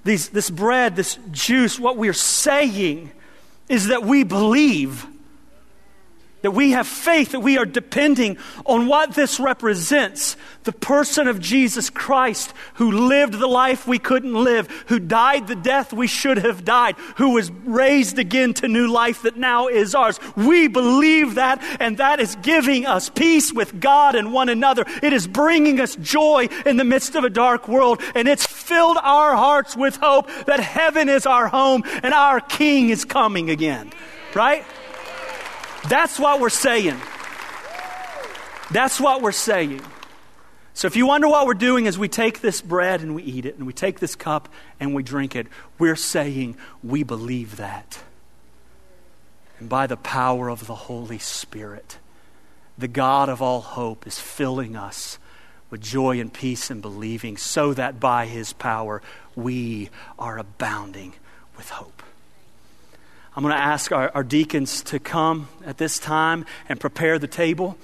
[0.09, 3.11] these, this bread, this juice, what we're saying
[3.69, 5.07] is that we believe
[6.43, 11.41] that we have faith, that we are depending on what this represents the person of
[11.41, 16.39] Jesus Christ, who lived the life we couldn't live, who died the death we should
[16.39, 20.21] have died, who was raised again to new life that now is ours.
[20.37, 24.85] We believe that, and that is giving us peace with God and one another.
[25.03, 28.99] It is bringing us joy in the midst of a dark world, and it's filled
[29.03, 33.93] our hearts with hope that heaven is our home and our King is coming again.
[34.35, 34.65] Right?
[35.89, 37.01] That's what we're saying.
[38.71, 39.81] That's what we're saying.
[40.75, 43.47] So if you wonder what we're doing as we take this bread and we eat
[43.47, 45.47] it, and we take this cup and we drink it,
[45.79, 47.99] we're saying we believe that.
[49.59, 51.99] And by the power of the Holy Spirit,
[52.77, 55.19] the God of all hope is filling us
[55.71, 59.03] with joy and peace and believing, so that by his power
[59.35, 61.15] we are abounding
[61.57, 61.98] with hope.
[63.39, 67.29] I'm going to ask our, our, deacons to come at this time and prepare the
[67.29, 67.79] table.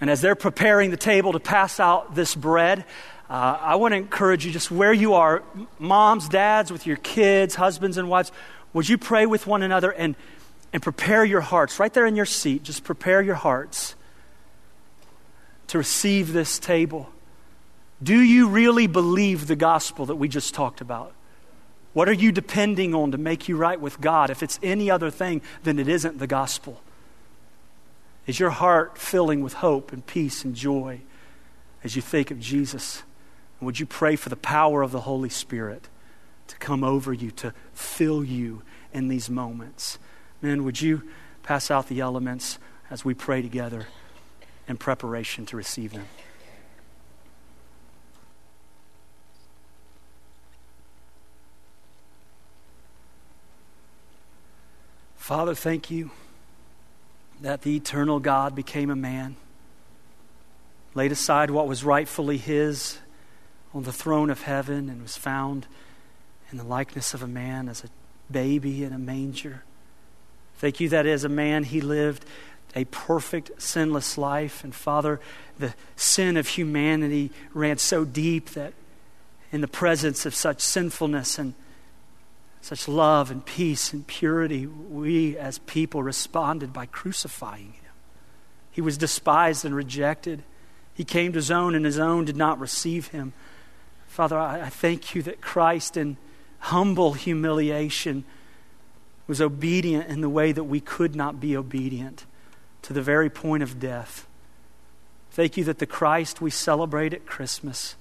[0.00, 2.84] And as they're preparing the table to pass out this bread,
[3.30, 5.44] uh, I want to encourage you just where you are,
[5.78, 8.32] moms, dads, with your kids, husbands, and wives,
[8.72, 10.16] would you pray with one another and,
[10.72, 12.64] and prepare your hearts right there in your seat?
[12.64, 13.94] Just prepare your hearts
[15.68, 17.08] to receive this table.
[18.02, 21.12] Do you really believe the gospel that we just talked about?
[21.98, 24.30] What are you depending on to make you right with God?
[24.30, 26.80] If it's any other thing, then it isn't the gospel.
[28.24, 31.00] Is your heart filling with hope and peace and joy
[31.82, 33.02] as you think of Jesus?
[33.58, 35.88] And would you pray for the power of the Holy Spirit
[36.46, 39.98] to come over you, to fill you in these moments?
[40.40, 41.02] Men, would you
[41.42, 43.88] pass out the elements as we pray together
[44.68, 46.06] in preparation to receive them?
[55.28, 56.10] Father, thank you
[57.42, 59.36] that the eternal God became a man,
[60.94, 62.96] laid aside what was rightfully his
[63.74, 65.66] on the throne of heaven, and was found
[66.50, 67.88] in the likeness of a man as a
[68.32, 69.64] baby in a manger.
[70.56, 72.24] Thank you that as a man he lived
[72.74, 74.64] a perfect, sinless life.
[74.64, 75.20] And Father,
[75.58, 78.72] the sin of humanity ran so deep that
[79.52, 81.52] in the presence of such sinfulness and
[82.60, 87.92] such love and peace and purity, we as people responded by crucifying him.
[88.70, 90.42] He was despised and rejected.
[90.94, 93.32] He came to his own, and his own did not receive him.
[94.06, 96.16] Father, I, thank you that Christ, in
[96.58, 98.24] humble humiliation,
[99.26, 102.24] was obedient in the way that we could not be obedient
[102.82, 104.26] to the very point of death.
[105.30, 107.94] Thank you that the Christ we celebrate at Christmas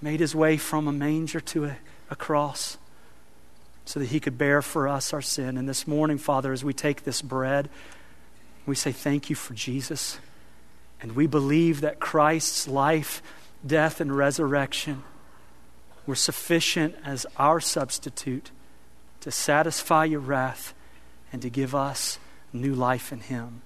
[0.00, 1.76] made his way from a manger to a,
[2.10, 2.78] a cross
[3.86, 5.56] so that he could bear for us our sin.
[5.56, 7.70] And this morning, Father, as we take this bread,
[8.66, 10.18] we say thank you for Jesus.
[11.00, 13.22] And we believe that Christ's life,
[13.64, 15.04] death, and resurrection
[16.04, 18.50] were sufficient as our substitute
[19.20, 20.74] to satisfy your wrath
[21.32, 22.18] and to give us
[22.52, 23.62] new life in him.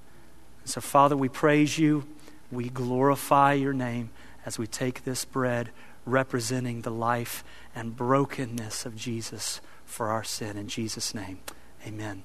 [0.66, 2.06] So, Father, we praise you.
[2.52, 4.10] We glorify your name
[4.44, 5.70] as we take this bread
[6.04, 7.42] representing the life
[7.74, 9.60] and brokenness of Jesus
[9.90, 10.56] for our sin.
[10.56, 11.40] In Jesus' name,
[11.86, 12.24] amen.